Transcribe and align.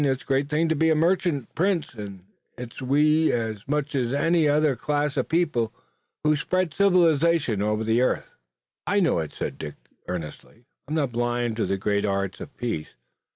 It's 0.03 0.23
a 0.23 0.25
great 0.25 0.49
thing 0.49 0.67
to 0.67 0.75
be 0.75 0.89
a 0.89 0.95
merchant 0.95 1.53
prince, 1.53 1.93
and 1.93 2.23
it's 2.57 2.81
we, 2.81 3.31
as 3.31 3.67
much 3.67 3.93
as 3.93 4.11
any 4.11 4.49
other 4.49 4.75
class 4.75 5.15
of 5.15 5.29
people, 5.29 5.71
who 6.23 6.35
spread 6.35 6.73
civilization 6.73 7.61
over 7.61 7.83
the 7.83 8.01
earth." 8.01 8.25
"I 8.87 8.99
know 8.99 9.19
it," 9.19 9.31
said 9.31 9.59
Dick 9.59 9.75
earnestly. 10.07 10.65
"I'm 10.87 10.95
not 10.95 11.11
blind 11.11 11.55
to 11.57 11.67
the 11.67 11.77
great 11.77 12.03
arts 12.03 12.41
of 12.41 12.57
peace. 12.57 12.87